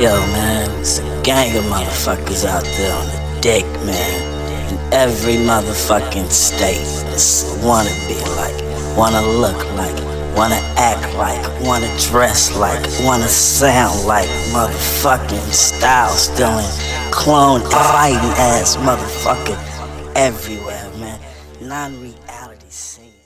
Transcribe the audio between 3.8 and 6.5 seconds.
man. In every motherfucking